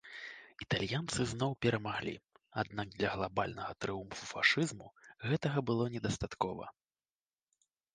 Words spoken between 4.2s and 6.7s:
фашызму гэтага было недастаткова.